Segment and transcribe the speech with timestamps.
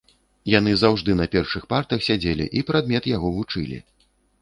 [0.51, 3.77] Яны заўжды на першых партах сядзелі і прадмет яго вучылі.